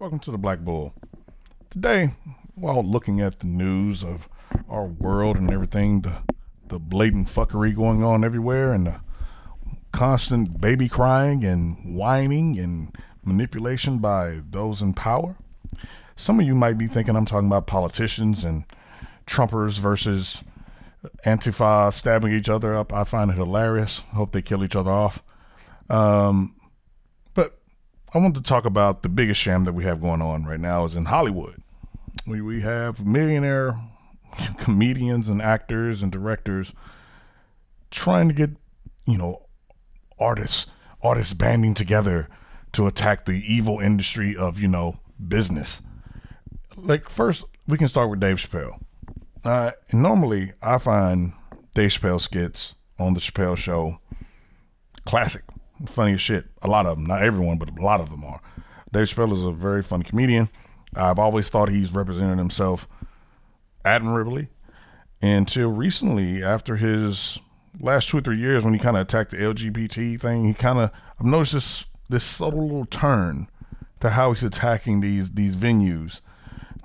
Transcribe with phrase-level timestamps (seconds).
[0.00, 0.94] Welcome to the Black Bull.
[1.70, 2.10] Today,
[2.54, 4.28] while looking at the news of
[4.68, 6.18] our world and everything, the,
[6.68, 9.00] the blatant fuckery going on everywhere and the
[9.90, 15.34] constant baby crying and whining and manipulation by those in power,
[16.14, 18.66] some of you might be thinking I'm talking about politicians and
[19.26, 20.44] Trumpers versus
[21.26, 22.92] Antifa stabbing each other up.
[22.92, 24.02] I find it hilarious.
[24.12, 25.24] Hope they kill each other off.
[25.90, 26.54] Um,
[28.14, 30.86] I want to talk about the biggest sham that we have going on right now
[30.86, 31.62] is in Hollywood.
[32.26, 33.78] We, we have millionaire
[34.58, 36.72] comedians and actors and directors
[37.90, 38.50] trying to get,
[39.06, 39.46] you know,
[40.18, 40.66] artists,
[41.02, 42.28] artists banding together
[42.72, 45.82] to attack the evil industry of, you know, business.
[46.76, 48.80] Like, first, we can start with Dave Chappelle.
[49.44, 51.34] Uh, normally, I find
[51.74, 54.00] Dave Chappelle skits on the Chappelle Show
[55.06, 55.42] classic,
[55.86, 56.46] funny as shit.
[56.62, 58.40] A lot of them, not everyone, but a lot of them are.
[58.92, 60.48] Dave Chappelle is a very fun comedian.
[60.94, 62.88] I've always thought he's represented himself
[63.84, 64.48] admirably
[65.20, 67.38] until recently, after his
[67.80, 70.78] last two or three years, when he kind of attacked the LGBT thing, he kind
[70.78, 73.48] of I've noticed this this subtle little turn
[74.00, 76.20] to how he's attacking these these venues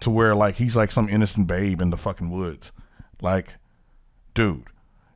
[0.01, 2.71] to where like he's like some innocent babe in the fucking woods.
[3.21, 3.55] Like,
[4.33, 4.65] dude,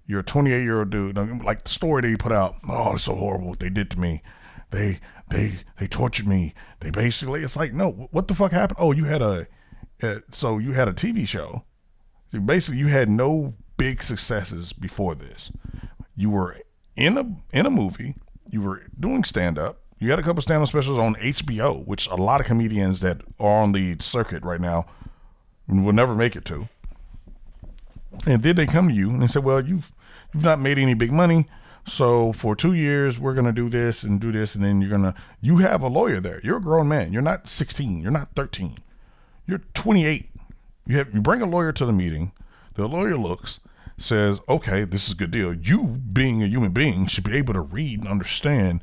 [0.07, 1.17] you're a 28 year old dude.
[1.43, 2.55] Like the story that he put out.
[2.67, 4.23] Oh, it's so horrible what they did to me.
[4.71, 6.53] They they they tortured me.
[6.79, 8.79] They basically it's like no, what the fuck happened?
[8.79, 9.47] Oh, you had a,
[10.01, 11.63] a so you had a TV show.
[12.31, 15.51] So basically, you had no big successes before this.
[16.15, 16.57] You were
[16.95, 18.15] in a in a movie.
[18.49, 19.81] You were doing stand up.
[19.99, 23.21] You had a couple stand up specials on HBO, which a lot of comedians that
[23.39, 24.85] are on the circuit right now
[25.67, 26.69] will never make it to.
[28.25, 29.91] And then they come to you and they say, "Well, you've
[30.33, 31.47] you've not made any big money,
[31.87, 35.15] so for two years we're gonna do this and do this, and then you're gonna
[35.41, 36.41] you have a lawyer there.
[36.43, 37.13] You're a grown man.
[37.13, 38.01] You're not 16.
[38.01, 38.77] You're not 13.
[39.45, 40.29] You're 28.
[40.85, 42.33] You have you bring a lawyer to the meeting.
[42.75, 43.59] The lawyer looks,
[43.97, 45.53] says, "Okay, this is a good deal.
[45.53, 48.81] You, being a human being, should be able to read and understand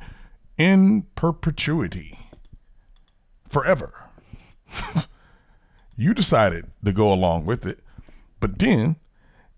[0.56, 2.18] in perpetuity,
[3.48, 3.92] forever."
[5.96, 7.80] you decided to go along with it,
[8.40, 8.96] but then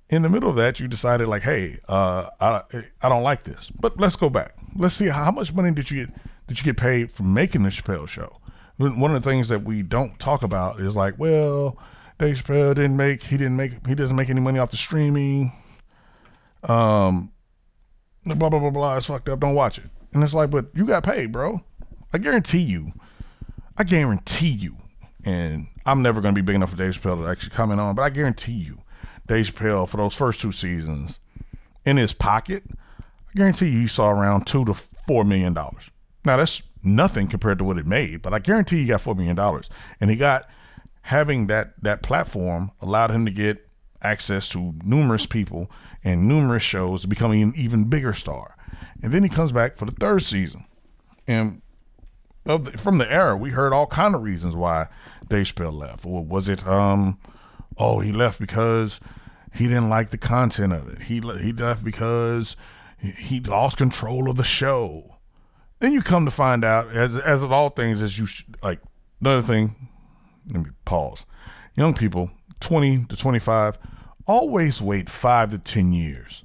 [0.09, 2.62] in the middle of that, you decided like, hey, uh, I
[3.03, 3.71] I don't like this.
[3.78, 4.55] But let's go back.
[4.77, 6.15] Let's see how much money did you get
[6.47, 8.39] did you get paid for making the Chappelle show?
[8.78, 11.78] One of the things that we don't talk about is like, well,
[12.19, 15.53] Dave Chappelle didn't make he didn't make he doesn't make any money off the streaming.
[16.62, 17.33] Um,
[18.25, 18.97] blah blah blah blah.
[18.97, 19.41] It's fucked up.
[19.41, 19.91] Don't watch it.
[20.12, 21.62] And it's like, but you got paid, bro.
[22.12, 22.93] I guarantee you.
[23.77, 24.77] I guarantee you.
[25.25, 28.03] And I'm never gonna be big enough for Dave Chappelle to actually comment on, but
[28.03, 28.78] I guarantee you
[29.26, 31.19] Dave Chappelle for those first two seasons
[31.84, 32.64] in his pocket,
[32.98, 34.75] I guarantee you he saw around two to
[35.06, 35.84] four million dollars.
[36.25, 39.36] Now that's nothing compared to what it made, but I guarantee he got four million
[39.36, 39.69] dollars.
[40.00, 40.48] And he got
[41.03, 43.69] having that that platform allowed him to get
[44.03, 45.70] access to numerous people
[46.04, 48.56] and numerous shows to become an even bigger star.
[49.03, 50.65] And then he comes back for the third season.
[51.26, 51.62] And
[52.44, 54.86] the, from the era, we heard all kind of reasons why
[55.28, 56.06] Dave Chappelle left.
[56.06, 57.19] Or was it um
[57.78, 59.00] oh, he left because
[59.54, 61.03] he didn't like the content of it.
[61.03, 62.56] He he left because
[62.98, 65.16] he lost control of the show.
[65.81, 68.81] Then you come to find out, as as of all things, as you sh- like
[69.20, 69.88] another thing.
[70.48, 71.26] Let me pause.
[71.75, 73.78] Young people, twenty to twenty five,
[74.26, 76.44] always wait five to ten years.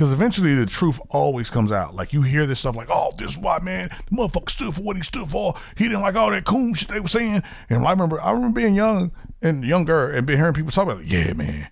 [0.00, 1.94] Because eventually the truth always comes out.
[1.94, 4.96] Like you hear this stuff like, oh, this white man, the motherfucker stood for what
[4.96, 5.54] he stood for.
[5.76, 7.42] He didn't like all that coon shit they were saying.
[7.68, 9.12] And I remember, I remember being young
[9.42, 11.68] and younger and been hearing people talk about, yeah, man,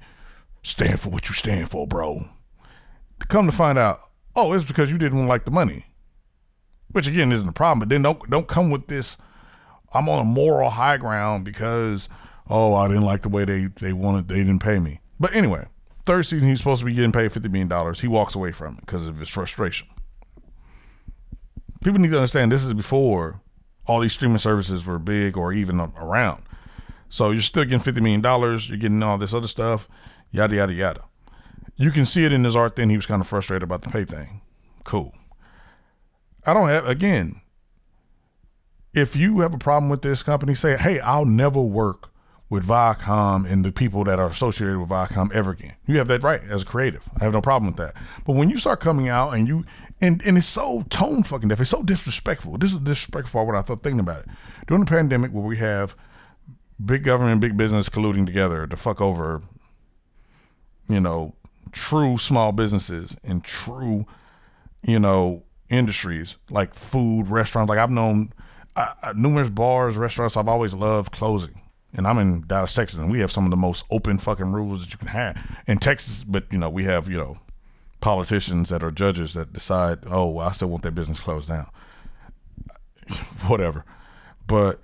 [0.63, 2.27] stand for what you stand for, bro.
[3.29, 5.87] Come to find out, oh, it's because you didn't like the money,
[6.91, 7.79] which again isn't a problem.
[7.79, 9.17] But then don't don't come with this.
[9.95, 12.11] I'm on a moral high ground because
[12.51, 15.01] oh, I didn't like the way they they wanted, they didn't pay me.
[15.19, 15.67] But anyway,
[16.09, 18.01] third season he's supposed to be getting paid fifty million dollars.
[18.01, 19.87] He walks away from it because of his frustration.
[21.85, 23.41] People need to understand this is before
[23.87, 26.43] all these streaming services were big or even around.
[27.11, 28.69] So you're still getting fifty million dollars.
[28.69, 29.87] You're getting all this other stuff,
[30.33, 31.05] yada yada yada.
[31.77, 32.77] You can see it in his art.
[32.77, 34.41] Then he was kind of frustrated about the pay thing.
[34.85, 35.15] Cool.
[36.47, 37.43] I don't have again.
[38.95, 42.08] If you have a problem with this company, say, hey, I'll never work
[42.51, 45.75] with Viacom and the people that are associated with Viacom ever again.
[45.87, 47.03] You have that right as a creative.
[47.21, 47.95] I have no problem with that.
[48.25, 49.65] But when you start coming out and you
[50.01, 52.57] and and it's so tone fucking deaf, it's so disrespectful.
[52.57, 54.29] This is disrespectful what I thought thinking about it.
[54.67, 55.95] During the pandemic where we have
[56.85, 59.43] big government, big business colluding together to fuck over,
[60.89, 61.35] you know,
[61.73, 64.07] true small businesses and true,
[64.83, 67.69] you know, industries like food, restaurants.
[67.69, 68.33] Like I've known,
[69.15, 71.61] numerous bars, restaurants I've always loved closing.
[71.95, 74.81] And I'm in Dallas, Texas, and we have some of the most open fucking rules
[74.81, 75.37] that you can have
[75.67, 76.23] in Texas.
[76.23, 77.39] But you know, we have you know
[78.01, 81.69] politicians that are judges that decide, oh, well, I still want that business closed down.
[83.47, 83.85] Whatever.
[84.47, 84.81] But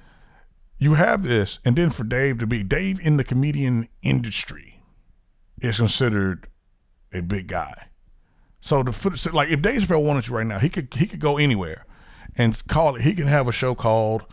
[0.79, 4.83] you have this, and then for Dave to be Dave in the comedian industry
[5.61, 6.49] is considered
[7.13, 7.89] a big guy.
[8.61, 11.21] So the so like if Dave Chappelle wanted to right now, he could he could
[11.21, 11.87] go anywhere
[12.37, 13.03] and call it.
[13.03, 14.25] He can have a show called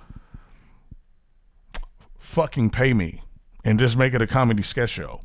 [2.31, 3.21] "Fucking Pay Me"
[3.63, 5.21] and just make it a comedy sketch show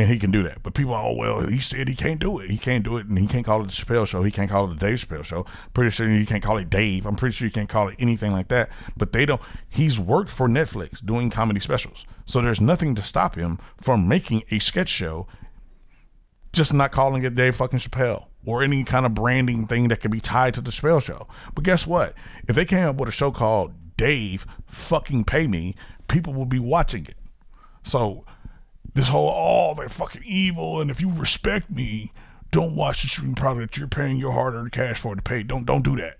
[0.00, 0.62] and he can do that.
[0.62, 2.50] But people, oh well, he said he can't do it.
[2.50, 4.22] He can't do it, and he can't call it the Chappelle Show.
[4.22, 5.44] He can't call it the Dave Chappelle Show.
[5.74, 7.04] Pretty sure you can't call it Dave.
[7.04, 8.70] I'm pretty sure you can't call it anything like that.
[8.96, 9.42] But they don't.
[9.68, 14.44] He's worked for Netflix doing comedy specials, so there's nothing to stop him from making
[14.50, 15.26] a sketch show.
[16.52, 20.10] Just not calling it Dave fucking Chappelle or any kind of branding thing that could
[20.10, 21.28] be tied to the Chappelle Show.
[21.54, 22.14] But guess what?
[22.48, 25.74] If they came up with a show called Dave fucking Pay Me,
[26.10, 27.16] people will be watching it.
[27.84, 28.24] So
[28.94, 32.12] this whole oh they're fucking evil and if you respect me
[32.50, 35.42] don't watch the streaming product you're paying your hard-earned cash for to pay.
[35.42, 36.18] Don't don't do that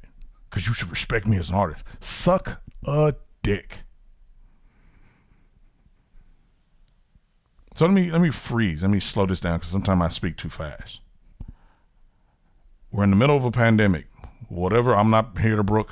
[0.49, 1.85] because you should respect me as an artist.
[2.01, 3.79] Suck a dick.
[7.75, 8.83] So let me let me freeze.
[8.83, 11.01] Let me slow this down because sometimes i speak too fast.
[12.93, 14.07] We're in the middle of a pandemic.
[14.49, 15.91] Whatever i'm not here to brook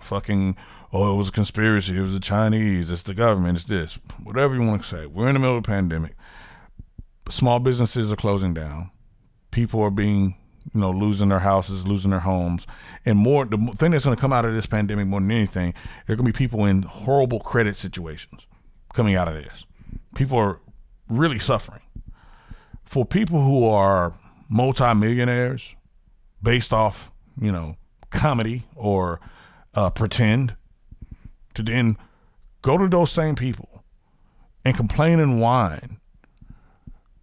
[0.00, 0.56] fucking
[0.96, 1.96] oh, it was a conspiracy.
[1.96, 2.90] It was the Chinese.
[2.90, 3.58] It's the government.
[3.58, 3.98] It's this.
[4.22, 5.06] Whatever you want to say.
[5.06, 6.14] We're in the middle of a pandemic.
[7.28, 8.90] Small businesses are closing down.
[9.50, 10.36] People are being,
[10.72, 12.66] you know, losing their houses, losing their homes.
[13.04, 15.74] And more, the thing that's going to come out of this pandemic more than anything,
[16.06, 18.46] there are going to be people in horrible credit situations
[18.94, 19.64] coming out of this.
[20.14, 20.60] People are
[21.08, 21.82] really suffering.
[22.84, 24.14] For people who are
[24.48, 25.74] multimillionaires
[26.42, 27.10] based off,
[27.40, 27.76] you know,
[28.10, 29.20] comedy or
[29.74, 30.55] uh, pretend,
[31.56, 31.96] to then
[32.62, 33.84] go to those same people
[34.64, 35.98] and complain and whine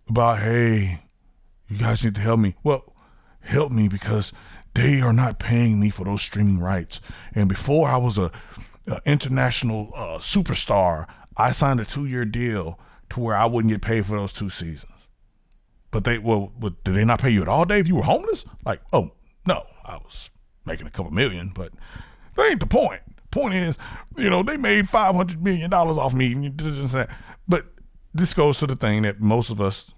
[0.09, 1.01] about, hey,
[1.67, 2.55] you guys need to help me.
[2.63, 2.93] Well,
[3.41, 4.33] help me because
[4.73, 6.99] they are not paying me for those streaming rights.
[7.33, 8.31] And before I was a,
[8.87, 11.07] a international uh, superstar,
[11.37, 12.79] I signed a two-year deal
[13.11, 14.89] to where I wouldn't get paid for those two seasons.
[15.91, 17.87] But they well, but did they not pay you at all, Dave?
[17.87, 18.45] You were homeless?
[18.65, 19.11] Like, oh
[19.45, 20.31] no, I was
[20.65, 21.71] making a couple million, but
[22.35, 23.01] that ain't the point
[23.33, 23.77] point is,
[24.17, 26.49] you know, they made five hundred million dollars off me.
[27.47, 27.65] But
[28.13, 29.91] this goes to the thing that most of us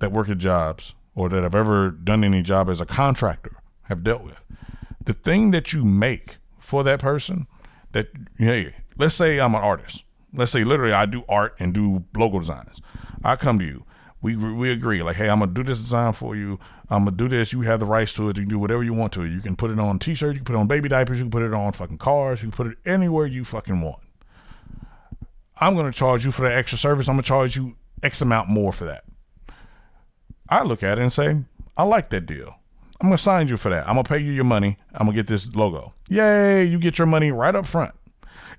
[0.00, 4.02] that work at jobs or that have ever done any job as a contractor have
[4.02, 4.40] dealt with.
[5.04, 7.46] The thing that you make for that person,
[7.92, 10.02] that hey, let's say I'm an artist.
[10.32, 12.80] Let's say literally I do art and do logo designs.
[13.22, 13.84] I come to you
[14.24, 15.02] we we agree.
[15.02, 16.58] Like hey i'm gonna do this design for you.
[16.88, 17.52] I'm gonna do this.
[17.52, 18.38] You have the rights to it.
[18.38, 19.22] You can do whatever you want to.
[19.22, 20.32] It you can put it on t-shirts.
[20.32, 21.18] You can put it on baby diapers.
[21.18, 22.40] You can put it on fucking cars.
[22.40, 24.02] You can put it anywhere you fucking want.
[25.60, 27.06] I'm gonna charge you for that extra service.
[27.06, 29.04] I'm gonna charge you x amount more for that.
[30.48, 31.42] I look at it and say
[31.76, 32.54] i like that deal.
[33.02, 33.86] I'm gonna sign you for that.
[33.86, 34.78] I'm gonna pay you your money.
[34.94, 35.92] I'm gonna get this logo.
[36.08, 37.94] Yay you get your money right up front.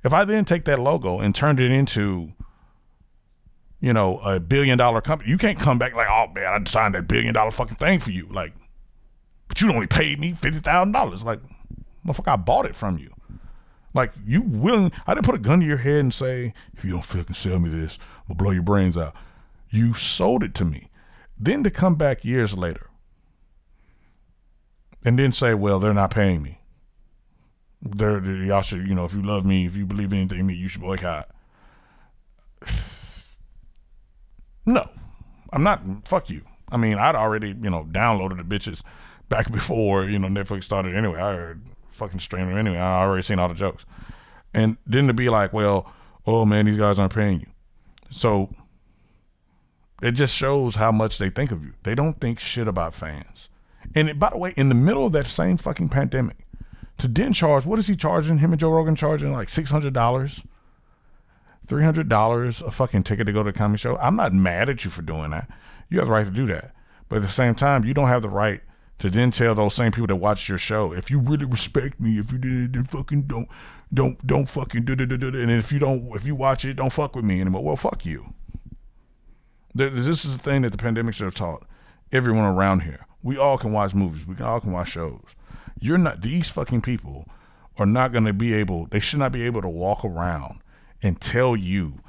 [0.03, 2.33] If i then take that logo and turn it into
[3.85, 6.95] you know, a billion dollar company, you can't come back like, oh man, I signed
[6.95, 8.27] that billion dollar fucking thing for you.
[8.31, 8.53] Like,
[9.47, 11.21] but you only paid me fifty thousand dollars.
[11.21, 11.39] Like,
[12.03, 13.13] motherfucker, I bought it from you.
[13.93, 14.91] Like, you willing?
[15.05, 17.59] I didn't put a gun to your head and say, if you don't fucking sell
[17.59, 19.13] me this, I'm gonna blow your brains out.
[19.69, 20.89] You sold it to me.
[21.37, 22.89] Then to come back years later
[25.03, 26.57] and then say, well, they're not paying me.
[27.83, 30.55] They're, y'all should, you know, if you love me, if you believe anything in me,
[30.55, 31.29] you should boycott.
[34.65, 34.89] No,
[35.51, 35.81] I'm not.
[36.07, 36.41] Fuck you.
[36.69, 38.81] I mean, I'd already, you know, downloaded the bitches
[39.29, 41.19] back before, you know, Netflix started anyway.
[41.19, 42.77] I heard fucking streaming anyway.
[42.77, 43.85] I already seen all the jokes.
[44.53, 45.91] And then to be like, well,
[46.25, 47.47] oh man, these guys aren't paying you.
[48.11, 48.49] So
[50.01, 51.73] it just shows how much they think of you.
[51.83, 53.49] They don't think shit about fans.
[53.93, 56.37] And it, by the way, in the middle of that same fucking pandemic,
[56.97, 58.39] to then charge, what is he charging?
[58.39, 60.45] Him and Joe Rogan charging like $600
[61.67, 63.97] three hundred dollars a fucking ticket to go to a comedy show.
[63.97, 65.49] I'm not mad at you for doing that.
[65.89, 66.73] You have the right to do that.
[67.09, 68.61] But at the same time, you don't have the right
[68.99, 72.17] to then tell those same people that watch your show, if you really respect me,
[72.17, 73.47] if you did, then fucking don't,
[73.93, 76.75] don't, don't fucking do, do, do, do, and if you don't, if you watch it,
[76.75, 77.63] don't fuck with me anymore.
[77.63, 78.33] Well, fuck you.
[79.73, 81.67] This is the thing that the pandemic should have taught
[82.11, 83.05] everyone around here.
[83.21, 84.25] We all can watch movies.
[84.25, 85.25] We all can watch shows.
[85.81, 86.21] You're not.
[86.21, 87.27] These fucking people
[87.77, 88.85] are not going to be able.
[88.85, 90.61] They should not be able to walk around
[91.05, 91.99] and tell you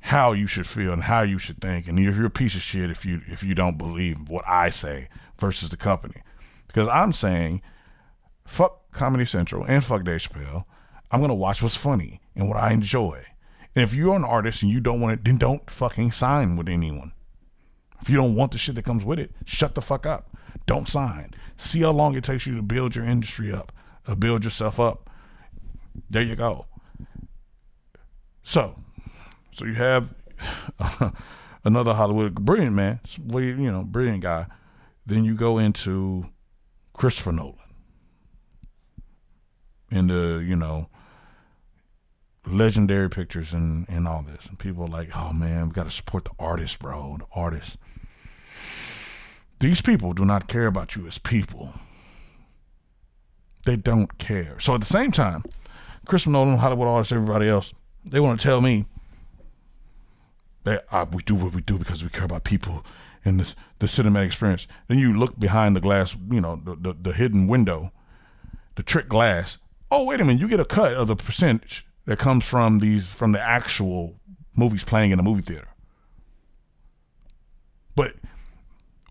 [0.00, 1.86] how you should feel and how you should think.
[1.86, 5.08] And you're, a piece of shit if you if you don't believe what I say
[5.38, 6.22] versus the company.
[6.66, 7.60] Because I'm saying
[8.46, 10.64] fuck Comedy Central and fuck Dave Chappelle.
[11.10, 13.26] I'm gonna watch what's funny and what I enjoy.
[13.76, 16.70] And if you're an artist and you don't want it, then don't fucking sign with
[16.70, 17.12] anyone.
[18.00, 20.34] If you don't want the shit that comes with it, shut the fuck up.
[20.66, 21.34] Don't sign.
[21.58, 23.72] See how long it takes you to build your industry up,
[24.08, 25.10] or build yourself up.
[26.08, 26.66] There you go.
[28.48, 28.74] So,
[29.52, 30.14] so you have
[31.64, 34.46] another Hollywood brilliant man, you know, brilliant guy.
[35.04, 36.24] Then you go into
[36.94, 37.56] Christopher Nolan
[39.90, 40.88] into you know
[42.46, 45.90] legendary pictures and and all this, and people are like, oh man, we got to
[45.90, 47.76] support the artist, bro, the artist.
[49.60, 51.74] These people do not care about you as people.
[53.66, 54.58] They don't care.
[54.58, 55.44] So at the same time,
[56.06, 57.74] Chris Nolan, Hollywood artists, everybody else,
[58.10, 58.86] they want to tell me
[60.64, 62.84] that uh, we do what we do because we care about people
[63.24, 64.66] and the, the cinematic experience.
[64.88, 67.92] Then you look behind the glass, you know, the, the, the hidden window,
[68.76, 69.58] the trick glass.
[69.90, 73.06] Oh, wait a minute, you get a cut of the percentage that comes from these
[73.06, 74.16] from the actual
[74.56, 75.68] movies playing in a movie theater.
[77.94, 78.14] But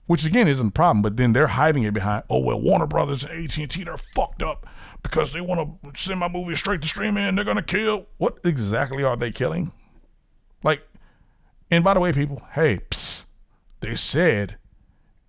[0.06, 3.24] which again isn't a problem, but then they're hiding it behind, oh well, Warner Brothers
[3.24, 4.68] and AT&T they're fucked up
[5.04, 7.36] because they want to send my movie straight to streaming.
[7.36, 8.08] They're gonna kill.
[8.18, 9.72] What exactly are they killing?
[10.63, 10.82] Like,
[11.72, 13.25] and by the way, people, hey, psst,
[13.80, 14.58] they said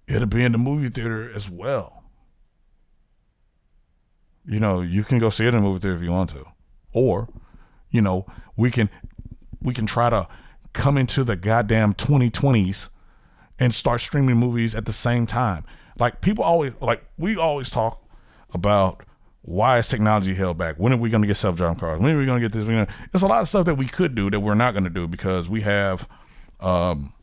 [0.07, 2.05] it'll be in the movie theater as well.
[4.45, 6.47] You know, you can go see it in the movie theater if you want to,
[6.93, 7.29] or,
[7.91, 8.89] you know, we can
[9.61, 10.27] we can try to
[10.73, 12.89] come into the goddamn 2020s
[13.59, 15.65] and start streaming movies at the same time.
[15.99, 18.03] Like people always like we always talk
[18.53, 19.05] about
[19.49, 20.77] why is technology held back?
[20.77, 22.01] When are we going to get self-driving cars?
[22.01, 22.67] When are we going to get this?
[22.67, 24.91] Gonna, there's a lot of stuff that we could do that we're not going to
[24.91, 26.07] do because we have
[26.61, 27.15] um,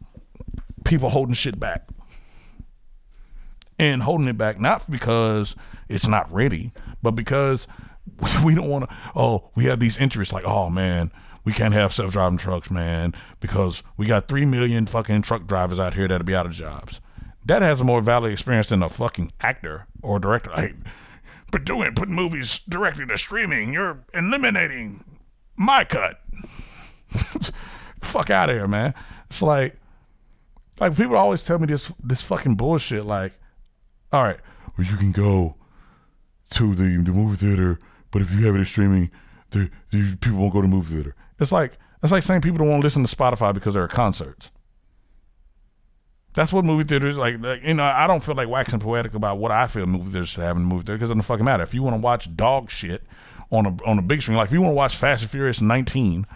[0.84, 1.88] people holding shit back
[3.77, 5.55] and holding it back not because
[5.88, 6.72] it's not ready,
[7.03, 7.67] but because
[8.44, 8.96] we don't want to.
[9.15, 11.12] Oh, we have these interests like, oh man,
[11.44, 15.94] we can't have self-driving trucks, man, because we got three million fucking truck drivers out
[15.94, 17.01] here that'll be out of jobs.
[17.46, 20.50] That has a more valid experience than a fucking actor or director.
[20.50, 20.75] Like,
[21.51, 25.03] but doing putting movies directly to streaming, you're eliminating
[25.55, 26.21] my cut.
[28.01, 28.93] Fuck out of here, man.
[29.29, 29.77] It's like,
[30.79, 33.05] like people always tell me this this fucking bullshit.
[33.05, 33.33] Like,
[34.11, 34.39] all right,
[34.77, 35.55] well you can go
[36.51, 37.79] to the the movie theater,
[38.11, 39.11] but if you have it in streaming,
[39.51, 41.15] the, the people won't go to movie theater.
[41.39, 43.87] It's like it's like saying people don't want to listen to Spotify because there are
[43.87, 44.51] concerts.
[46.35, 47.63] That's what movie theaters like, like.
[47.63, 50.43] You know, I don't feel like waxing poetic about what I feel movie theaters should
[50.43, 51.63] have in the movie theater because it doesn't fucking matter.
[51.63, 53.03] If you want to watch dog shit
[53.51, 55.61] on a on a big screen, like if you want to watch Fast and Furious
[55.61, 56.27] 19,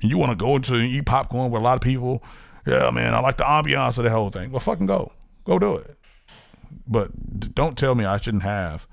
[0.00, 2.22] and you want to go into and eat popcorn with a lot of people,
[2.66, 4.50] yeah, man, I like the ambiance of the whole thing.
[4.50, 5.12] Well, fucking go,
[5.44, 5.96] go do it.
[6.86, 8.86] But don't tell me I shouldn't have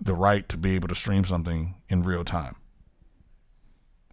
[0.00, 2.56] the right to be able to stream something in real time.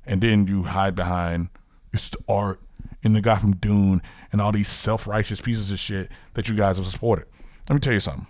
[0.05, 1.50] And then you hide behind
[1.93, 2.62] it's the art
[3.04, 6.56] and the guy from Dune and all these self righteous pieces of shit that you
[6.56, 7.26] guys have supported.
[7.70, 8.28] Let me tell you something.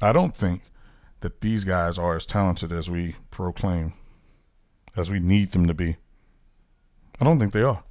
[0.00, 0.62] I don't think
[1.20, 3.94] that these guys are as talented as we proclaim,
[4.96, 5.96] as we need them to be.
[7.20, 7.82] I don't think they are.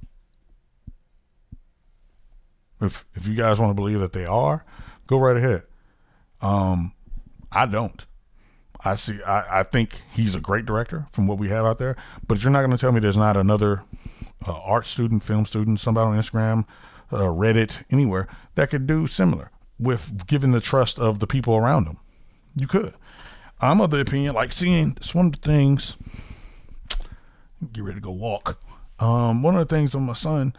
[2.80, 4.64] If if you guys want to believe that they are,
[5.06, 5.64] go right ahead.
[6.40, 6.94] Um,
[7.50, 8.04] I don't.
[8.84, 9.22] I see.
[9.22, 11.96] I, I think he's a great director from what we have out there.
[12.26, 13.82] But you're not going to tell me there's not another
[14.46, 16.64] uh, art student, film student, somebody on Instagram,
[17.10, 21.86] uh, Reddit, anywhere that could do similar with given the trust of the people around
[21.86, 21.98] them.
[22.54, 22.94] You could.
[23.60, 25.96] I'm of the opinion, like seeing it's one of the things.
[27.72, 28.60] Get ready to go walk.
[29.00, 30.54] Um, one of the things of my son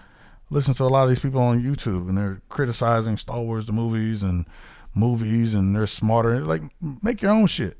[0.50, 3.72] listens to a lot of these people on YouTube, and they're criticizing Star Wars, the
[3.72, 4.46] movies, and
[4.94, 6.44] movies, and they're smarter.
[6.44, 6.64] Like,
[7.02, 7.78] make your own shit.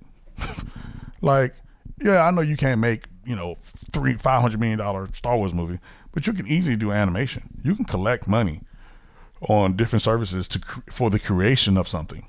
[1.22, 1.56] like,
[2.02, 3.58] yeah, I know you can't make you know
[3.92, 5.80] three five hundred million dollar Star Wars movie,
[6.12, 7.62] but you can easily do animation.
[7.64, 8.62] You can collect money
[9.42, 12.26] on different services to for the creation of something,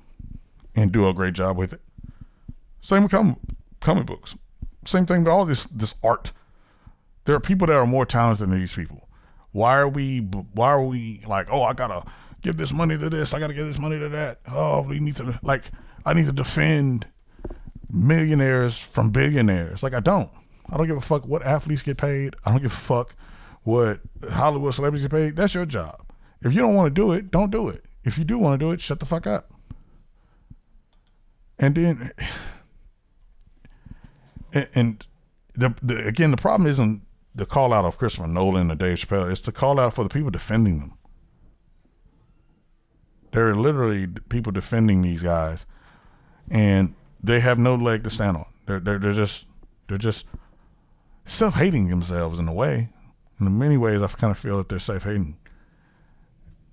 [0.74, 1.80] and do a great job with it.
[2.82, 3.36] Same with comic,
[3.80, 4.34] comic books.
[4.84, 6.32] Same thing with all this this art.
[7.24, 9.08] There are people that are more talented than these people.
[9.52, 10.18] Why are we?
[10.18, 11.48] Why are we like?
[11.50, 12.04] Oh, I gotta
[12.42, 13.34] give this money to this.
[13.34, 14.40] I gotta give this money to that.
[14.48, 15.64] Oh, we need to like.
[16.04, 17.06] I need to defend
[17.92, 19.82] millionaires from billionaires.
[19.82, 20.30] Like I don't.
[20.68, 22.36] I don't give a fuck what athletes get paid.
[22.44, 23.14] I don't give a fuck
[23.62, 25.36] what Hollywood celebrities get paid.
[25.36, 26.06] That's your job.
[26.42, 27.84] If you don't want to do it, don't do it.
[28.04, 29.52] If you do want to do it, shut the fuck up.
[31.58, 32.12] And then,
[34.74, 35.06] and,
[35.54, 37.02] the, the again, the problem isn't
[37.34, 39.30] the call out of Christopher Nolan or Dave Chappelle.
[39.30, 40.96] It's the call out for the people defending them.
[43.32, 45.66] There are literally people defending these guys,
[46.50, 48.46] and they have no leg to stand on.
[48.66, 49.46] They're they're they're just
[49.88, 50.24] they're just
[51.26, 52.90] self hating themselves in a way.
[53.40, 55.36] In many ways, I kind of feel that they're self hating.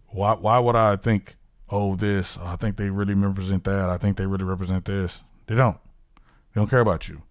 [0.07, 1.35] Why why would I think
[1.69, 2.37] oh this?
[2.41, 3.89] I think they really represent that.
[3.89, 5.19] I think they really represent this.
[5.47, 5.77] They don't.
[6.53, 7.21] They don't care about you.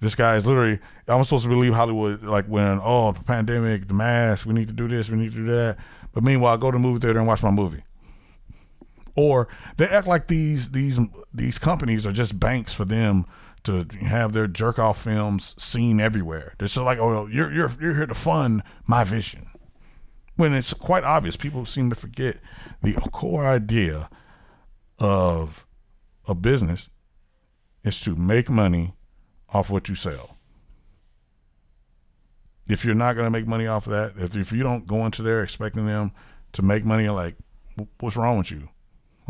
[0.00, 0.78] This guy is literally.
[1.06, 4.74] I'm supposed to believe Hollywood, like when oh the pandemic, the mask, we need to
[4.74, 5.76] do this, we need to do that.
[6.12, 7.82] But meanwhile, I go to the movie theater and watch my movie.
[9.20, 10.98] Or they act like these these
[11.34, 13.26] these companies are just banks for them
[13.64, 16.54] to have their jerk off films seen everywhere.
[16.58, 19.46] They're just like, oh, you're you're you're here to fund my vision.
[20.36, 22.38] When it's quite obvious, people seem to forget
[22.82, 24.08] the core idea
[24.98, 25.66] of
[26.26, 26.88] a business
[27.84, 28.94] is to make money
[29.50, 30.38] off what you sell.
[32.66, 35.04] If you're not going to make money off of that, if, if you don't go
[35.04, 36.12] into there expecting them
[36.52, 37.34] to make money, like,
[37.98, 38.70] what's wrong with you?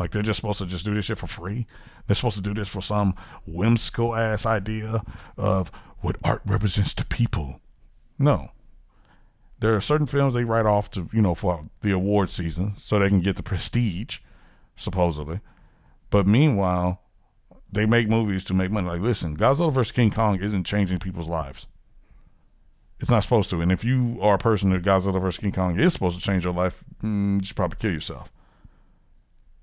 [0.00, 1.66] Like, they're just supposed to just do this shit for free?
[2.06, 3.14] They're supposed to do this for some
[3.46, 5.04] whimsical ass idea
[5.36, 7.60] of what art represents to people.
[8.18, 8.48] No.
[9.58, 12.98] There are certain films they write off to, you know, for the award season so
[12.98, 14.20] they can get the prestige,
[14.74, 15.40] supposedly.
[16.08, 17.02] But meanwhile,
[17.70, 18.88] they make movies to make money.
[18.88, 19.92] Like, listen, Godzilla vs.
[19.92, 21.66] King Kong isn't changing people's lives.
[23.00, 23.60] It's not supposed to.
[23.60, 25.40] And if you are a person that Godzilla vs.
[25.40, 28.32] King Kong is supposed to change your life, mm, you should probably kill yourself.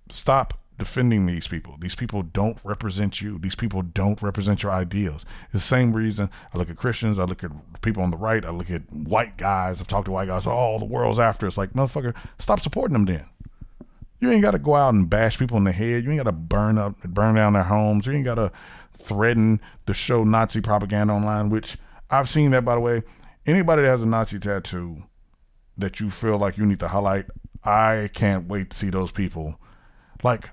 [0.09, 1.75] Stop defending these people.
[1.79, 3.39] These people don't represent you.
[3.39, 5.25] These people don't represent your ideals.
[5.45, 8.45] It's the same reason I look at Christians, I look at people on the right,
[8.45, 9.81] I look at white guys.
[9.81, 11.57] I've talked to white guys, oh, the world's after us.
[11.57, 13.25] Like, motherfucker, stop supporting them then.
[14.19, 16.03] You ain't got to go out and bash people in the head.
[16.03, 18.07] You ain't got to burn up, burn down their homes.
[18.07, 18.51] You ain't got to
[18.97, 21.77] threaten to show Nazi propaganda online, which
[22.09, 23.03] I've seen that, by the way.
[23.45, 25.03] Anybody that has a Nazi tattoo
[25.77, 27.25] that you feel like you need to highlight,
[27.63, 29.59] I can't wait to see those people.
[30.23, 30.49] Like,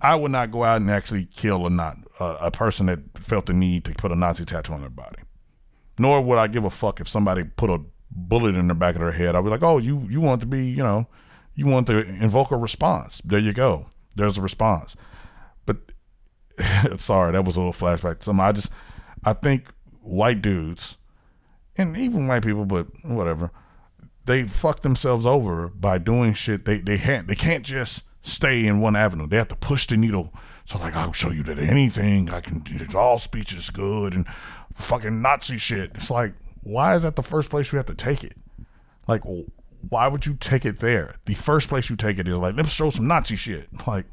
[0.00, 3.52] I would not go out and actually kill a not a person that felt the
[3.52, 5.18] need to put a Nazi tattoo on their body.
[5.98, 9.00] Nor would I give a fuck if somebody put a bullet in the back of
[9.00, 9.34] their head.
[9.34, 11.06] I'd be like, oh, you you want to be, you know,
[11.54, 13.20] you want to invoke a response.
[13.24, 13.86] There you go.
[14.14, 14.96] There's a response.
[15.66, 15.78] But
[16.98, 18.24] sorry, that was a little flashback.
[18.24, 18.70] So I just,
[19.24, 19.68] I think
[20.00, 20.96] white dudes,
[21.76, 23.50] and even white people, but whatever,
[24.24, 26.64] they fuck themselves over by doing shit.
[26.64, 29.26] They they can't they can't just stay in one avenue.
[29.26, 30.32] They have to push the needle.
[30.66, 32.86] So like I'll show you that anything I can do.
[32.96, 34.26] All speech is good and
[34.76, 35.92] fucking Nazi shit.
[35.94, 38.36] It's like why is that the first place you have to take it?
[39.08, 39.22] Like
[39.88, 41.16] why would you take it there?
[41.26, 43.68] The first place you take it is like, let's show some Nazi shit.
[43.86, 44.06] Like,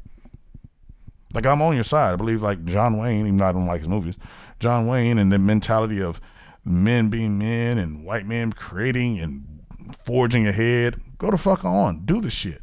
[1.32, 2.12] like I'm on your side.
[2.12, 4.16] I believe like John Wayne, even though I don't like his movies,
[4.58, 6.20] John Wayne and the mentality of
[6.64, 9.60] men being men and white men creating and
[10.04, 11.00] forging ahead.
[11.18, 12.04] Go the fuck on.
[12.04, 12.62] Do the shit.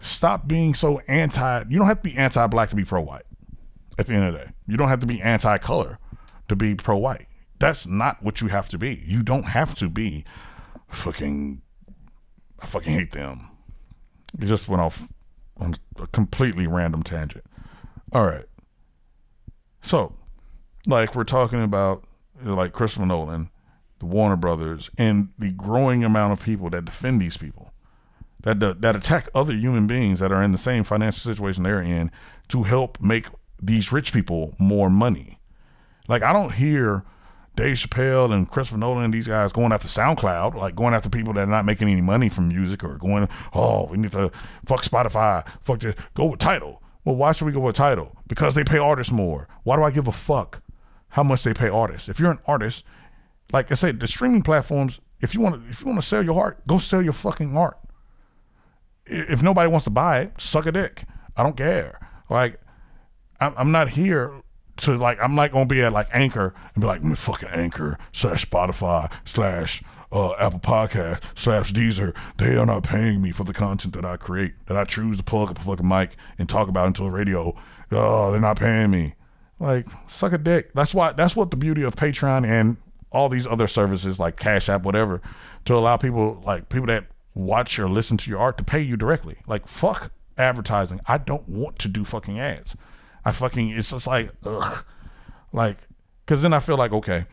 [0.00, 1.64] Stop being so anti.
[1.68, 3.24] You don't have to be anti-black to be pro-white.
[3.98, 5.98] At the end of the day, you don't have to be anti-color
[6.48, 7.26] to be pro-white.
[7.58, 9.02] That's not what you have to be.
[9.04, 10.24] You don't have to be
[10.88, 11.62] fucking,
[12.60, 13.50] I fucking hate them.
[14.40, 15.02] It just went off
[15.56, 17.44] on a completely random tangent.
[18.12, 18.44] All right.
[19.82, 20.14] So,
[20.86, 22.04] like we're talking about,
[22.40, 23.50] like Christopher Nolan,
[23.98, 27.67] the Warner Brothers, and the growing amount of people that defend these people,
[28.42, 32.10] that that attack other human beings that are in the same financial situation they're in
[32.48, 33.26] to help make
[33.60, 35.38] these rich people more money.
[36.06, 37.04] Like I don't hear
[37.58, 41.32] Dave Chappelle and Christopher Nolan and these guys going after SoundCloud, like going after people
[41.32, 44.30] that are not making any money from music or going, oh, we need to
[44.64, 46.80] fuck Spotify, fuck this, go with Tidal.
[47.04, 48.16] Well, why should we go with Tidal?
[48.28, 49.48] Because they pay artists more.
[49.64, 50.62] Why do I give a fuck
[51.08, 52.08] how much they pay artists?
[52.08, 52.84] If you're an artist,
[53.52, 56.22] like I said, the streaming platforms, if you want to, if you want to sell
[56.22, 57.76] your art, go sell your fucking art.
[59.08, 61.04] If nobody wants to buy it, suck a dick.
[61.36, 61.98] I don't care.
[62.28, 62.60] Like,
[63.40, 64.32] I'm, I'm not here
[64.78, 68.48] to like I'm not gonna be at like Anchor and be like fucking Anchor slash
[68.48, 72.14] Spotify slash uh, Apple Podcast slash Deezer.
[72.38, 75.22] They are not paying me for the content that I create that I choose to
[75.22, 77.54] plug up a fucking mic and talk about into a radio.
[77.90, 79.14] Oh, they're not paying me.
[79.58, 80.72] Like suck a dick.
[80.74, 81.12] That's why.
[81.12, 82.76] That's what the beauty of Patreon and
[83.10, 85.20] all these other services like Cash App, whatever,
[85.64, 88.96] to allow people like people that watch or listen to your art to pay you
[88.96, 89.38] directly.
[89.46, 91.00] Like fuck advertising.
[91.06, 92.76] I don't want to do fucking ads.
[93.24, 94.84] I fucking it's just like ugh,
[95.52, 95.78] like
[96.24, 97.26] because then I feel like okay,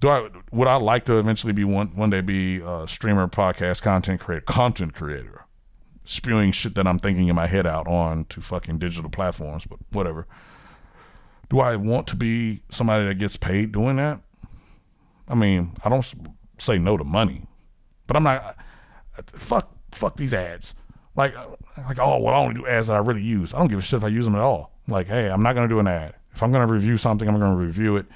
[0.00, 3.82] do I would I like to eventually be one one day be a streamer, podcast,
[3.82, 5.44] content creator, content creator,
[6.04, 9.78] spewing shit that I'm thinking in my head out on to fucking digital platforms, but
[9.90, 10.26] whatever.
[11.50, 14.20] Do I want to be somebody that gets paid doing that?
[15.26, 16.06] I mean, I don't
[16.58, 17.46] say no to money,
[18.06, 18.56] but I'm not.
[19.36, 20.74] Fuck, fuck these ads.
[21.16, 21.34] Like,
[21.76, 23.52] like, oh, well, I only do ads that I really use.
[23.52, 24.72] I don't give a shit if I use them at all.
[24.86, 26.14] Like, hey, I'm not to do an ad.
[26.34, 28.06] If I'm to review something, I'm to review it.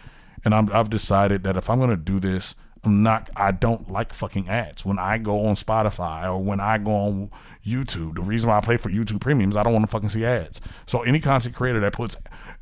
[0.45, 4.13] And I'm, I've decided that if I'm to do this, I'm not, I don't like
[4.13, 4.85] fucking ads.
[4.85, 7.31] When I go on Spotify or when I go on
[7.65, 10.09] YouTube, the reason why I pay for YouTube Premium is I don't want to fucking
[10.09, 10.61] see ads.
[10.89, 12.17] So any content creator that puts,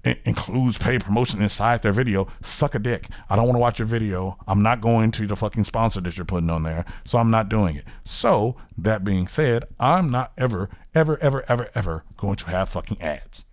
[0.05, 3.09] includes paid promotion inside their video, suck a dick.
[3.31, 4.37] I don't want to watch your video.
[4.47, 6.85] I'm not going to the fucking sponsor that you're putting on there.
[7.07, 7.87] So I'm not doing it.
[8.05, 13.01] So that being said, I'm not ever, ever, ever, ever, ever going to have fucking
[13.01, 13.47] ads.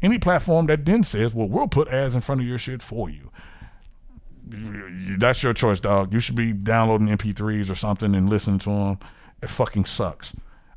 [0.00, 3.10] Any platform that then says, well, we'll put ads in front of your shit for
[3.10, 3.32] you
[5.18, 6.12] that's your choice, dog.
[6.12, 8.98] You should be downloading MP3s or something and listening to them.
[9.42, 10.32] It fucking sucks.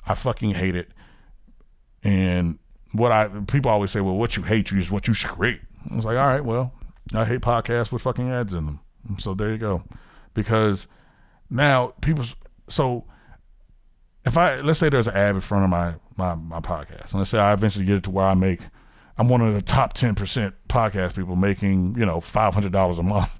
[0.05, 0.91] I fucking hate it.
[2.03, 2.59] And
[2.91, 5.61] what I people always say, well, what you hate you is what you should create.
[5.89, 6.73] I was like, all right, well,
[7.13, 8.79] I hate podcasts with fucking ads in them.
[9.17, 9.83] So there you go.
[10.33, 10.87] Because
[11.49, 12.25] now people,
[12.69, 13.05] so
[14.25, 17.19] if I let's say there's an ad in front of my my my podcast, and
[17.19, 18.61] let's say I eventually get it to where I make,
[19.17, 22.99] I'm one of the top ten percent podcast people making you know five hundred dollars
[22.99, 23.31] a month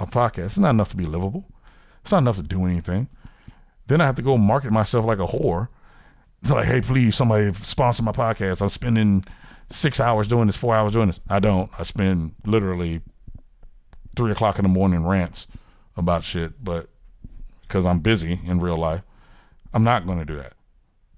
[0.00, 0.46] a podcast.
[0.46, 1.44] It's not enough to be livable.
[2.02, 3.08] It's not enough to do anything.
[3.86, 5.68] Then I have to go market myself like a whore.
[6.48, 8.62] Like, hey, please, somebody sponsor my podcast.
[8.62, 9.26] I'm spending
[9.70, 11.20] six hours doing this, four hours doing this.
[11.28, 11.70] I don't.
[11.78, 13.02] I spend literally
[14.16, 15.46] three o'clock in the morning rants
[15.96, 16.88] about shit, but
[17.60, 19.02] because I'm busy in real life,
[19.74, 20.54] I'm not going to do that.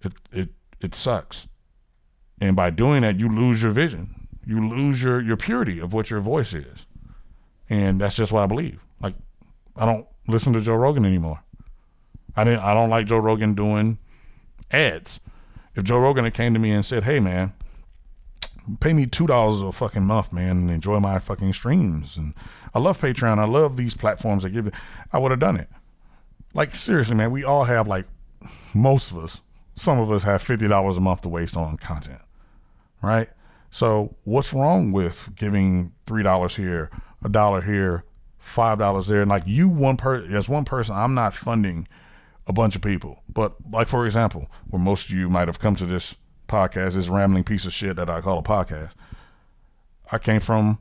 [0.00, 0.48] It it
[0.80, 1.46] it sucks.
[2.40, 4.26] And by doing that, you lose your vision.
[4.44, 6.86] You lose your your purity of what your voice is.
[7.72, 8.80] And that's just what I believe.
[9.00, 9.14] Like,
[9.76, 11.40] I don't listen to Joe Rogan anymore.
[12.36, 12.60] I didn't.
[12.60, 13.96] I don't like Joe Rogan doing
[14.70, 15.20] ads.
[15.74, 17.54] If Joe Rogan had came to me and said, "Hey, man,
[18.80, 22.34] pay me two dollars a fucking month, man, and enjoy my fucking streams," and
[22.74, 23.38] I love Patreon.
[23.38, 24.74] I love these platforms that give it.
[25.10, 25.70] I would have done it.
[26.52, 28.04] Like seriously, man, we all have like
[28.74, 29.40] most of us.
[29.76, 32.20] Some of us have fifty dollars a month to waste on content,
[33.02, 33.30] right?
[33.70, 36.90] So what's wrong with giving three dollars here
[37.24, 38.04] a dollar here,
[38.38, 41.88] five dollars there, and like you one person as one person, I'm not funding
[42.46, 43.22] a bunch of people.
[43.28, 46.14] But like for example, where most of you might have come to this
[46.48, 48.92] podcast, this rambling piece of shit that I call a podcast.
[50.10, 50.80] I came from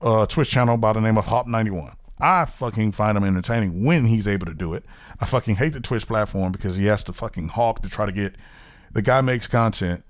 [0.00, 1.94] a Twitch channel by the name of Hop91.
[2.18, 4.84] I fucking find him entertaining when he's able to do it.
[5.20, 8.12] I fucking hate the Twitch platform because he has to fucking hawk to try to
[8.12, 8.34] get
[8.92, 10.04] the guy makes content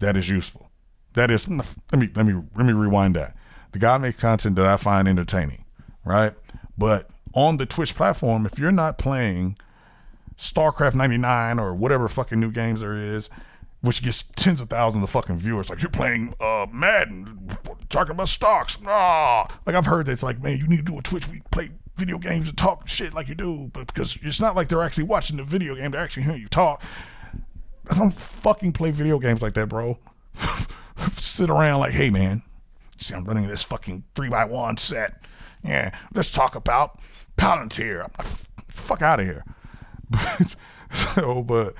[0.00, 0.70] that is useful.
[1.14, 3.36] That is let me let me let me rewind that.
[3.74, 5.64] The guy makes content that I find entertaining,
[6.04, 6.32] right?
[6.78, 9.58] But on the Twitch platform, if you're not playing
[10.38, 13.28] StarCraft 99 or whatever fucking new games there is,
[13.80, 17.50] which gets tens of thousands of fucking viewers, like you're playing uh, Madden,
[17.88, 18.78] talking about stocks.
[18.86, 21.28] Ah, like I've heard that it's like, man, you need to do a Twitch.
[21.28, 24.68] We play video games and talk shit like you do, but because it's not like
[24.68, 26.80] they're actually watching the video game, they're actually hearing you talk.
[27.90, 29.98] I don't fucking play video games like that, bro.
[31.20, 32.44] Sit around like, hey man,
[32.98, 35.24] See, I'm running this fucking three by one set.
[35.64, 37.00] Yeah, let's talk about
[37.36, 38.04] Palantir.
[38.04, 38.26] I'm like,
[38.68, 39.44] fuck out of here.
[40.10, 40.54] But
[41.14, 41.74] so, but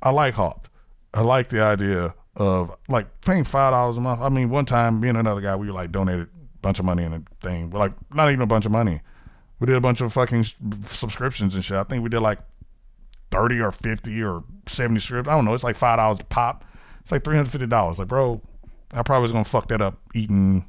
[0.00, 0.68] I like Hawk.
[1.12, 4.20] I like the idea of like paying five dollars a month.
[4.20, 7.04] I mean, one time me and another guy, we like donated a bunch of money
[7.04, 9.00] in a thing, We're like not even a bunch of money.
[9.60, 10.46] We did a bunch of fucking
[10.88, 11.76] subscriptions and shit.
[11.76, 12.38] I think we did like
[13.30, 15.28] thirty or fifty or seventy scripts.
[15.28, 15.54] I don't know.
[15.54, 16.64] It's like five dollars a pop.
[17.02, 17.98] It's like three hundred fifty dollars.
[17.98, 18.40] Like, bro,
[18.94, 20.68] I probably was gonna fuck that up eating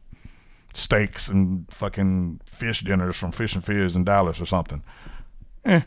[0.73, 4.83] steaks and fucking fish dinners from Fish and Fizz in Dallas or something.
[5.63, 5.81] Eh,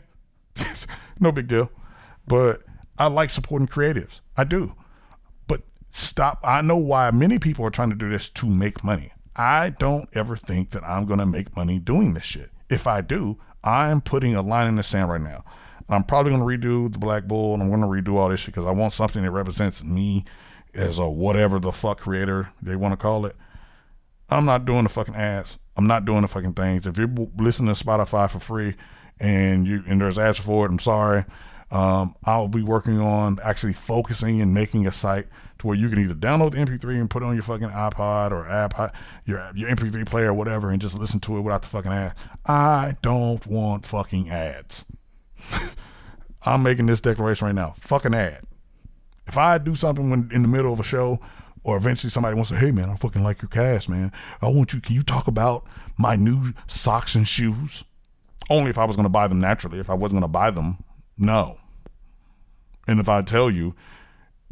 [1.19, 1.69] no big deal.
[2.27, 2.63] But
[2.97, 4.21] I like supporting creatives.
[4.37, 4.73] I do.
[5.47, 6.39] But stop.
[6.43, 9.13] I know why many people are trying to do this to make money.
[9.35, 12.51] I don't ever think that I'm gonna make money doing this shit.
[12.69, 15.43] If I do, I'm putting a line in the sand right now.
[15.89, 18.67] I'm probably gonna redo the Black Bull and I'm gonna redo all this shit because
[18.67, 20.25] I want something that represents me
[20.73, 23.35] as a whatever the fuck creator they want to call it.
[24.29, 25.57] I'm not doing the fucking ads.
[25.75, 26.85] I'm not doing the fucking things.
[26.85, 28.75] If you're listening to Spotify for free
[29.19, 31.25] and you and there's ads for it, I'm sorry.
[31.71, 35.27] Um, I'll be working on actually focusing and making a site
[35.59, 38.31] to where you can either download the MP3 and put it on your fucking iPod
[38.31, 38.91] or iPod,
[39.25, 42.15] your your MP3 player or whatever, and just listen to it without the fucking ads.
[42.45, 44.85] I don't want fucking ads.
[46.41, 47.75] I'm making this declaration right now.
[47.79, 48.43] Fucking ad.
[49.29, 51.19] If I do something when in the middle of a show,
[51.63, 54.11] or eventually somebody wants to, hey man, I fucking like your cast, man.
[54.41, 54.81] I want you.
[54.81, 55.67] Can you talk about
[55.99, 57.83] my new socks and shoes?
[58.49, 59.79] Only if I was going to buy them naturally.
[59.79, 60.83] If I wasn't going to buy them,
[61.15, 61.59] no.
[62.87, 63.75] And if I tell you,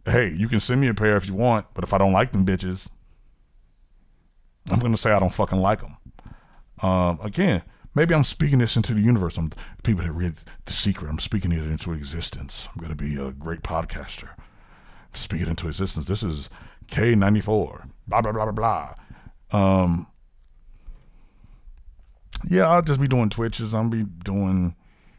[0.06, 2.32] hey, you can send me a pair if you want, but if I don't like
[2.32, 2.86] them bitches,
[4.70, 5.98] I'm going to say I don't fucking like them.
[6.84, 7.64] Um, again,
[7.96, 9.38] maybe I'm speaking this into the universe.
[9.38, 10.36] I'm people that read
[10.66, 11.10] The Secret.
[11.10, 12.68] I'm speaking it into existence.
[12.70, 14.30] I'm going to be a great podcaster
[15.18, 16.06] speak it into existence.
[16.06, 16.50] This is
[16.92, 17.90] K94.
[18.08, 18.94] blah blah blah blah
[19.52, 19.60] blah.
[19.60, 20.08] Um,
[22.50, 23.74] yeah, I'll just be doing Twitches.
[23.74, 24.76] I'll be doing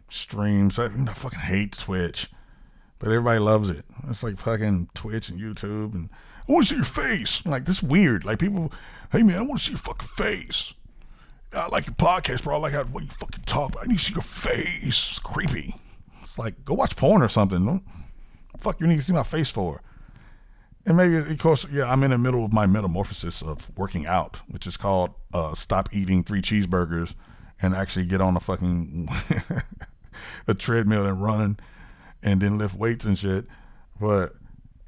[0.08, 0.78] streams.
[0.78, 2.30] I, I fucking hate Twitch,
[2.98, 3.84] but everybody loves it.
[4.08, 6.10] It's like fucking Twitch and YouTube, and
[6.48, 7.44] I want to see your face.
[7.44, 8.24] Like this weird.
[8.24, 8.72] Like people,
[9.12, 10.74] hey man, I want to see your fucking face.
[11.52, 12.56] I like your podcast, bro.
[12.56, 13.72] I like how what you fucking talk.
[13.72, 15.08] But I need to see your face.
[15.10, 15.74] It's creepy.
[16.22, 17.64] It's like go watch porn or something.
[17.64, 17.84] Don't,
[18.58, 19.80] fuck you need to see my face for.
[20.88, 24.38] And maybe of course, yeah, I'm in the middle of my metamorphosis of working out,
[24.48, 27.12] which is called uh, stop eating three cheeseburgers
[27.60, 29.06] and actually get on a fucking
[30.48, 31.58] a treadmill and running
[32.22, 33.44] and then lift weights and shit.
[34.00, 34.34] But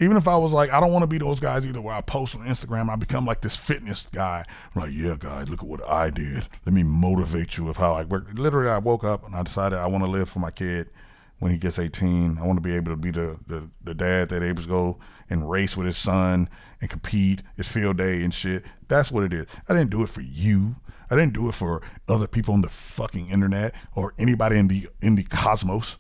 [0.01, 2.01] even if I was like, I don't want to be those guys either where I
[2.01, 4.47] post on Instagram, I become like this fitness guy.
[4.75, 6.49] I'm like, yeah, guys, look at what I did.
[6.65, 8.27] Let me motivate you of how I work.
[8.33, 10.89] Literally, I woke up and I decided I want to live for my kid
[11.41, 12.39] when he gets 18.
[12.39, 14.99] I want to be able to be the, the, the dad that able to go
[15.29, 16.49] and race with his son
[16.81, 17.43] and compete.
[17.57, 18.63] It's field day and shit.
[18.87, 19.47] That's what it is.
[19.69, 20.77] I didn't do it for you.
[21.11, 24.89] I didn't do it for other people on the fucking internet or anybody in the
[25.03, 25.97] in the cosmos.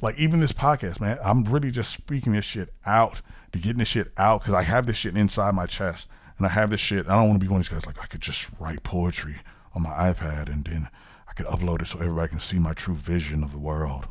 [0.00, 3.20] Like even this podcast, man, I'm really just speaking this shit out
[3.52, 6.50] to getting this shit out because I have this shit inside my chest and I
[6.50, 7.06] have this shit.
[7.06, 9.36] I don't want to be one of these guys like I could just write poetry
[9.74, 10.88] on my iPad and then
[11.28, 14.06] I could upload it so everybody can see my true vision of the world.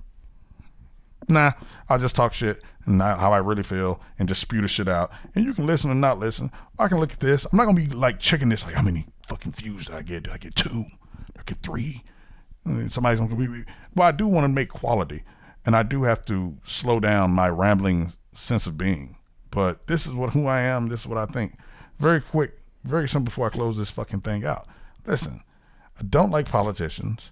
[1.30, 1.54] Nah,
[1.88, 5.12] I'll just talk shit and how I really feel and just spew the shit out.
[5.36, 6.52] And you can listen or not listen.
[6.80, 7.46] I can look at this.
[7.46, 10.24] I'm not gonna be like checking this like how many fucking views did I get?
[10.24, 10.86] Did I get two?
[11.28, 12.04] Did I get three?
[12.66, 13.64] And somebody's gonna be.
[13.96, 15.24] Well, I do want to make quality
[15.66, 19.18] and I do have to slow down my rambling sense of being.
[19.52, 20.88] But this is what who I am.
[20.88, 21.58] This is what I think.
[22.00, 23.30] Very quick, very simple.
[23.30, 24.68] Before I close this fucking thing out,
[25.06, 25.44] listen.
[26.00, 27.30] I don't like politicians.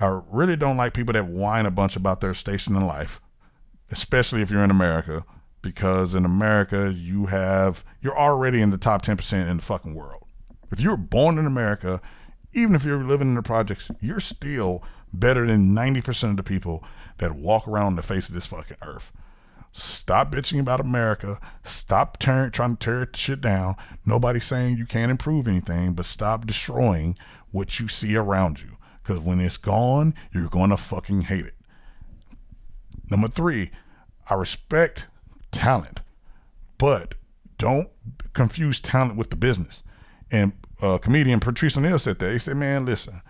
[0.00, 3.20] I really don't like people that whine a bunch about their station in life,
[3.90, 5.24] especially if you're in America,
[5.62, 9.94] because in America you have you're already in the top ten percent in the fucking
[9.94, 10.24] world.
[10.72, 12.00] If you're born in America,
[12.52, 14.82] even if you're living in the projects, you're still
[15.12, 16.84] better than 90% of the people
[17.18, 19.10] that walk around the face of this fucking earth.
[19.72, 21.38] Stop bitching about America.
[21.64, 23.76] Stop trying to tear shit down.
[24.04, 27.16] Nobody's saying you can't improve anything, but stop destroying
[27.50, 28.76] what you see around you.
[29.02, 31.54] Because when it's gone, you're going to fucking hate it.
[33.10, 33.70] Number three,
[34.28, 35.06] I respect
[35.52, 36.00] talent,
[36.78, 37.14] but
[37.58, 37.88] don't
[38.32, 39.82] confuse talent with the business.
[40.30, 42.32] And uh, comedian Patrice O'Neal said that.
[42.32, 43.20] He said, man, listen,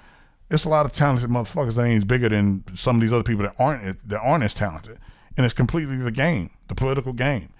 [0.50, 3.44] it's a lot of talented motherfuckers that ain't bigger than some of these other people
[3.44, 4.98] that aren't that aren't as talented.
[5.36, 7.50] And it's completely the game, the political game.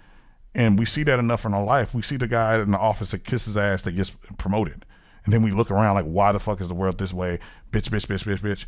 [0.53, 1.93] And we see that enough in our life.
[1.93, 4.85] We see the guy in the office that kisses ass that gets promoted.
[5.23, 7.39] And then we look around like, why the fuck is the world this way?
[7.71, 8.65] Bitch, bitch, bitch, bitch, bitch.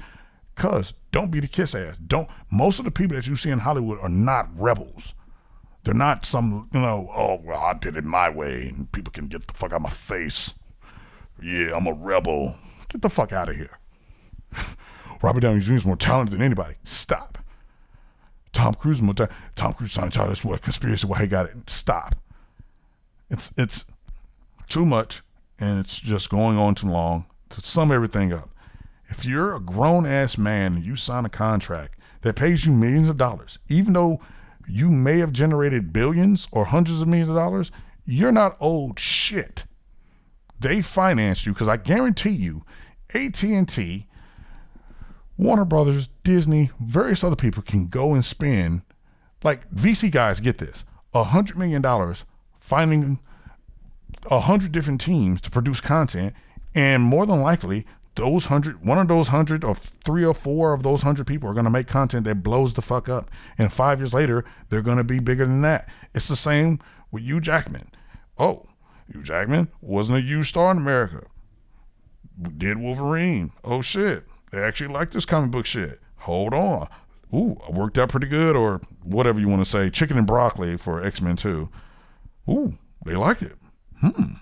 [0.56, 1.98] Cause don't be the kiss ass.
[1.98, 5.16] Don't most of the people that you see in Hollywood are not rebels.
[5.84, 9.28] They're not some, you know, oh well, I did it my way and people can
[9.28, 10.54] get the fuck out of my face.
[11.42, 12.56] Yeah, I'm a rebel.
[12.88, 13.80] Get the fuck out of here.
[15.24, 15.74] Robert Downey Jr.
[15.74, 16.76] is more talented than anybody.
[16.84, 17.40] Stop.
[18.52, 20.46] Tom Cruise is more ta- Tom Cruise Scientologist.
[20.46, 21.08] What conspiracy?
[21.08, 21.70] Why he got it?
[21.70, 22.16] Stop.
[23.32, 23.86] It's it's
[24.70, 25.23] too much,
[25.60, 27.26] and it's just going on too long.
[27.50, 28.50] To sum everything up,
[29.10, 33.10] if you're a grown ass man and you sign a contract that pays you millions
[33.10, 34.20] of dollars, even though
[34.68, 37.72] you may have generated billions or hundreds of millions of dollars,
[38.06, 39.66] you're not owed shit.
[40.60, 42.64] They finance you because I guarantee you,
[43.14, 44.08] AT&T
[45.38, 48.82] Warner Brothers, Disney, various other people can go and spend,
[49.44, 52.24] like VC guys get this, a hundred million dollars
[52.60, 53.20] finding
[54.30, 56.34] a hundred different teams to produce content,
[56.74, 60.84] and more than likely, those hundred, one of those hundred or three or four of
[60.84, 64.00] those hundred people are going to make content that blows the fuck up, and five
[64.00, 65.90] years later, they're going to be bigger than that.
[66.14, 66.80] It's the same
[67.12, 67.92] with Hugh Jackman.
[68.38, 68.68] Oh,
[69.12, 71.28] Hugh Jackman wasn't a huge star in America.
[72.58, 73.52] Did Wolverine?
[73.64, 76.00] Oh shit they actually like this comic book shit.
[76.18, 76.88] Hold on.
[77.34, 79.90] Ooh, I worked out pretty good, or whatever you want to say.
[79.90, 81.70] Chicken and broccoli for X Men 2.
[82.50, 83.58] Ooh, they like it.
[84.00, 84.34] Hmm.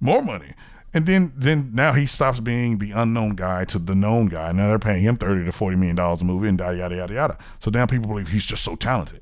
[0.00, 0.54] More money.
[0.94, 4.52] And then, then now he stops being the unknown guy to the known guy.
[4.52, 7.14] Now they're paying him thirty to forty million dollars a movie, and yada yada yada
[7.14, 7.38] yada.
[7.60, 9.20] So now people believe he's just so talented.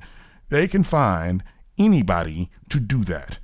[0.49, 1.45] They can find
[1.79, 3.39] anybody to do that.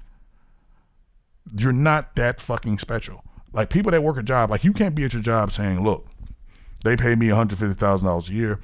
[1.57, 3.23] You're not that fucking special.
[3.53, 6.09] Like people that work a job, like you can't be at your job saying, "Look,
[6.83, 8.61] they pay me $150,000 a year.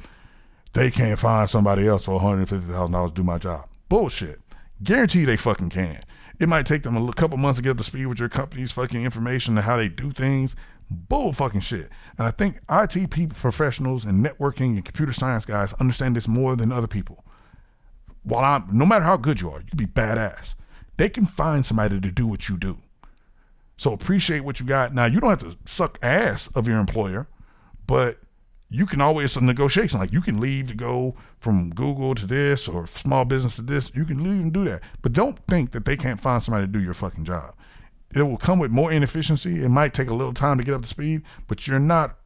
[0.73, 3.67] They can't find somebody else for $150,000 to do my job.
[3.89, 4.41] Bullshit.
[4.83, 6.03] Guarantee they fucking can.
[6.39, 8.73] It might take them a couple months to get up to speed with your company's
[8.73, 10.57] fucking information and how they do things.
[10.91, 11.91] Bull fucking shit.
[12.19, 16.73] And I think IT professionals and networking and computer science guys understand this more than
[16.73, 17.25] other people.
[18.25, 20.55] While I'm, no matter how good you are, you can be badass.
[20.97, 22.79] They can find somebody to do what you do.
[23.77, 24.95] So appreciate what you got.
[24.95, 27.27] Now you don't have to suck ass of your employer,
[27.87, 28.19] but
[28.73, 30.01] you can always a negotiation.
[30.01, 33.93] Like you can leave to go from Google to this or small business to this.
[33.95, 34.81] You can leave and do that.
[35.03, 37.55] But don't think that they can't find somebody to do your fucking job.
[38.15, 39.63] It will come with more inefficiency.
[39.63, 42.19] It might take a little time to get up to speed, but you're not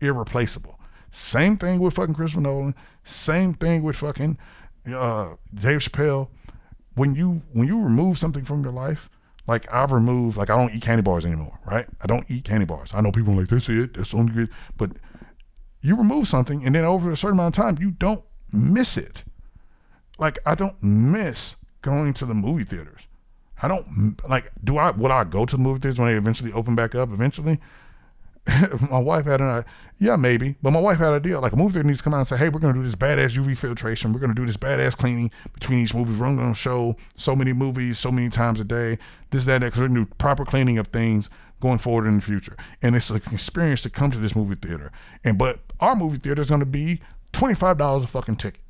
[0.00, 0.78] irreplaceable.
[1.12, 2.74] Same thing with fucking Christopher Nolan.
[3.04, 4.38] Same thing with fucking
[4.92, 6.28] uh, Dave Chappelle.
[6.94, 9.08] When you when you remove something from your life,
[9.46, 11.86] like I've removed, like I don't eat candy bars anymore, right?
[12.00, 12.90] I don't eat candy bars.
[12.92, 14.90] I know people are like that's it, that's only good, but
[15.82, 19.24] you remove something, and then over a certain amount of time, you don't miss it.
[20.18, 23.00] Like I don't miss going to the movie theaters.
[23.60, 24.52] I don't like.
[24.62, 24.90] Do I?
[24.90, 27.12] Would I go to the movie theaters when they eventually open back up?
[27.12, 27.60] Eventually,
[28.90, 29.64] my wife had an idea,
[30.00, 32.14] yeah maybe, but my wife had a deal like a movie theater needs to come
[32.14, 34.12] out and say, hey, we're gonna do this badass UV filtration.
[34.12, 36.18] We're gonna do this badass cleaning between each movies.
[36.18, 38.98] We're gonna show so many movies so many times a day.
[39.30, 41.30] This that because we're gonna do proper cleaning of things
[41.62, 42.56] going forward in the future.
[42.82, 44.92] And it's an experience to come to this movie theater.
[45.24, 47.00] And but our movie theater is gonna be
[47.32, 48.60] twenty five dollars a fucking ticket.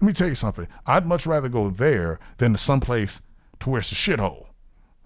[0.00, 0.66] Let me tell you something.
[0.86, 3.20] I'd much rather go there than to someplace
[3.60, 4.46] to where it's a shithole.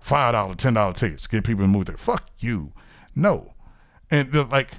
[0.01, 1.97] Five dollar, ten dollar tickets, get people to move there.
[1.97, 2.73] Fuck you.
[3.15, 3.53] No.
[4.11, 4.71] And like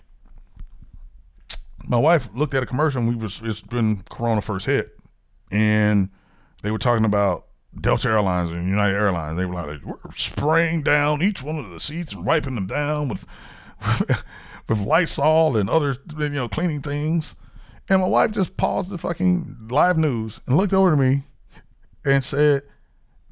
[1.87, 4.97] my wife looked at a commercial and we was it's been Corona first hit.
[5.51, 6.09] And
[6.63, 7.47] they were talking about
[7.79, 9.37] Delta Airlines and United Airlines.
[9.37, 13.09] They were like, we're spraying down each one of the seats and wiping them down
[13.09, 13.25] with
[14.69, 17.35] with Lysol and other you know cleaning things.
[17.87, 21.23] And my wife just paused the fucking live news and looked over to me
[22.03, 22.63] and said,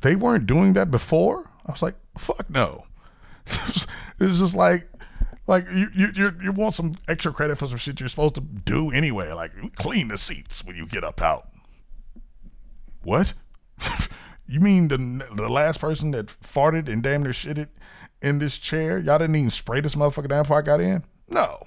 [0.01, 1.49] they weren't doing that before.
[1.65, 2.86] I was like, fuck no.
[3.47, 3.88] it's
[4.19, 4.88] just like,
[5.47, 8.91] like you, you you want some extra credit for some shit you're supposed to do
[8.91, 9.32] anyway.
[9.34, 11.49] Like clean the seats when you get up out.
[13.03, 13.34] What?
[14.47, 14.97] you mean the
[15.36, 17.69] the last person that farted and damn near shitted
[18.21, 18.99] in this chair?
[18.99, 21.03] Y'all didn't even spray this motherfucker down before I got in?
[21.29, 21.62] No.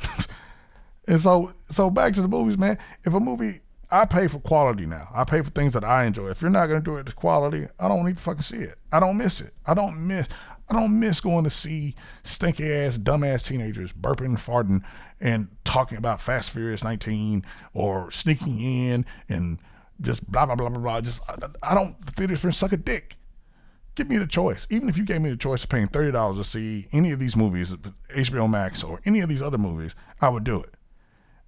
[1.08, 2.78] and so so back to the movies, man.
[3.04, 5.08] If a movie I pay for quality now.
[5.14, 6.28] I pay for things that I enjoy.
[6.28, 8.76] If you're not gonna do it to quality, I don't need to fucking see it.
[8.90, 9.54] I don't miss it.
[9.66, 10.26] I don't miss.
[10.68, 14.82] I don't miss going to see stinky ass, dumbass teenagers burping and farting
[15.20, 19.60] and talking about Fast Furious 19 or sneaking in and
[20.00, 21.00] just blah blah blah blah blah.
[21.00, 22.04] Just I, I don't.
[22.04, 23.16] The theater experience suck a dick.
[23.94, 24.66] Give me the choice.
[24.70, 27.20] Even if you gave me the choice of paying thirty dollars to see any of
[27.20, 27.72] these movies,
[28.14, 30.74] HBO Max or any of these other movies, I would do it.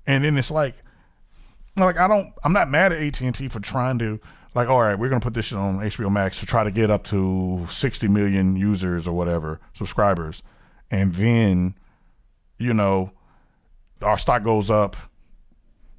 [0.07, 0.75] And then it's like
[1.77, 4.21] like I don't, I'm not mad at AT and T for trying to
[4.55, 6.91] like, all right, we're gonna put this shit on HBO Max to try to get
[6.91, 10.43] up to 60 million users or whatever subscribers,
[10.91, 11.75] and then,
[12.59, 13.11] you know,
[14.01, 14.97] our stock goes up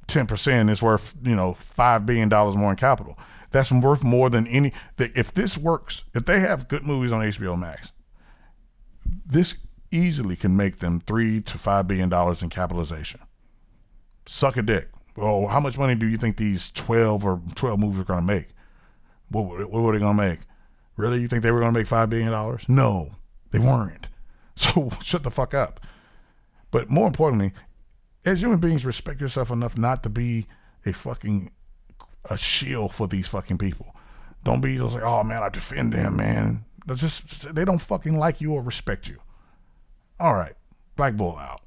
[0.08, 0.70] 10%.
[0.70, 3.17] is worth you know five billion dollars more in capital.
[3.52, 4.74] That's worth more than any.
[4.98, 7.91] If this works, if they have good movies on HBO Max,
[9.26, 9.56] this
[9.89, 13.22] easily can make them three to five billion dollars in capitalization.
[14.26, 18.00] Suck a dick well, how much money do you think these 12 or 12 movies
[18.00, 18.50] are going to make?
[19.30, 20.39] What, what, were they going to make?
[20.96, 21.20] Really?
[21.20, 22.58] You think they were going to make $5 billion?
[22.67, 23.12] No,
[23.52, 24.08] they weren't.
[24.60, 25.80] So shut the fuck up.
[26.72, 27.54] But more importantly,
[28.27, 30.47] as human beings, respect yourself enough not to be
[30.85, 31.51] a fucking
[32.29, 33.95] a shield for these fucking people.
[34.43, 36.65] Don't be just like, oh man, I defend them, man.
[36.93, 39.17] Just, just they don't fucking like you or respect you.
[40.19, 40.55] All right,
[40.95, 41.61] Black Bull out.